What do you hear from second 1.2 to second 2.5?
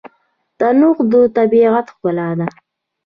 طبیعت ښکلا ده.